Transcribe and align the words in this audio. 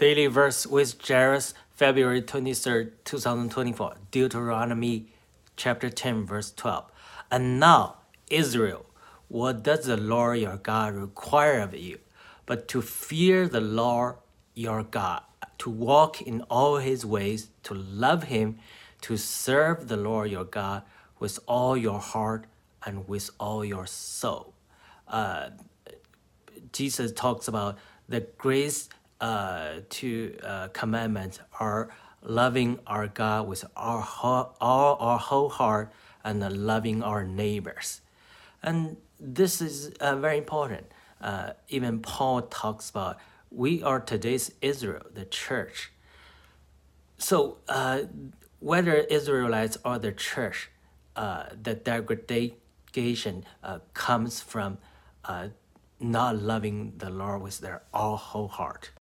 Daily 0.00 0.28
verse 0.28 0.66
with 0.66 1.06
Jairus, 1.06 1.52
February 1.72 2.22
23rd, 2.22 2.92
2024. 3.04 3.96
Deuteronomy 4.10 5.12
chapter 5.56 5.90
10, 5.90 6.24
verse 6.24 6.50
12. 6.52 6.90
And 7.30 7.60
now, 7.60 7.96
Israel, 8.30 8.86
what 9.28 9.62
does 9.62 9.84
the 9.84 9.98
Lord 9.98 10.38
your 10.38 10.56
God 10.56 10.94
require 10.94 11.60
of 11.60 11.74
you? 11.74 11.98
But 12.46 12.66
to 12.68 12.80
fear 12.80 13.46
the 13.46 13.60
Lord 13.60 14.14
your 14.54 14.84
God, 14.84 15.20
to 15.58 15.68
walk 15.68 16.22
in 16.22 16.40
all 16.48 16.78
his 16.78 17.04
ways, 17.04 17.50
to 17.64 17.74
love 17.74 18.22
him, 18.22 18.58
to 19.02 19.18
serve 19.18 19.88
the 19.88 19.98
Lord 19.98 20.30
your 20.30 20.44
God 20.44 20.82
with 21.18 21.38
all 21.46 21.76
your 21.76 22.00
heart 22.00 22.46
and 22.86 23.06
with 23.06 23.28
all 23.38 23.66
your 23.66 23.86
soul. 23.86 24.54
Uh, 25.06 25.50
Jesus 26.72 27.12
talks 27.12 27.48
about 27.48 27.76
the 28.08 28.20
grace 28.38 28.88
uh, 29.20 29.80
to 29.90 30.36
uh, 30.42 30.68
commandments 30.68 31.40
are 31.58 31.90
loving 32.22 32.78
our 32.86 33.08
God 33.08 33.48
with 33.48 33.64
our 33.76 34.00
whole, 34.00 34.56
all 34.60 34.96
our 35.00 35.18
whole 35.18 35.48
heart 35.48 35.92
and 36.24 36.40
loving 36.66 37.02
our 37.02 37.24
neighbors. 37.24 38.00
And 38.62 38.96
this 39.18 39.60
is 39.60 39.90
uh, 40.00 40.16
very 40.16 40.38
important. 40.38 40.86
Uh, 41.20 41.52
even 41.68 42.00
Paul 42.00 42.42
talks 42.42 42.90
about 42.90 43.18
we 43.50 43.82
are 43.82 44.00
today's 44.00 44.52
Israel, 44.62 45.02
the 45.12 45.24
church. 45.24 45.90
So 47.18 47.58
uh, 47.68 48.02
whether 48.60 48.94
Israelites 48.94 49.76
or 49.84 49.98
the 49.98 50.12
church, 50.12 50.70
uh, 51.16 51.44
the 51.62 51.74
degradation 51.74 53.44
uh, 53.62 53.80
comes 53.92 54.40
from 54.40 54.78
uh, 55.24 55.48
not 55.98 56.40
loving 56.40 56.94
the 56.96 57.10
Lord 57.10 57.42
with 57.42 57.60
their 57.60 57.82
all 57.92 58.16
whole 58.16 58.48
heart. 58.48 58.88